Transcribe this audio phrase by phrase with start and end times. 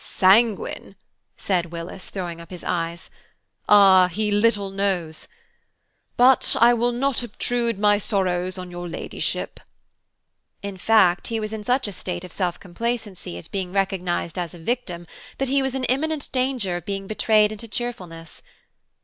[0.03, 0.95] "Sanguine!"
[1.37, 3.11] said Willis, throwing up his eyes,
[3.69, 5.27] "ah, he little knows!
[6.17, 9.59] But I will not obtrude my sorrows on your Ladyship."
[10.63, 14.55] In fact, he was in such a state of self complacency at being recognised as
[14.55, 15.05] a victim
[15.37, 18.41] that he was in imminent danger of being betrayed into cheerfulness.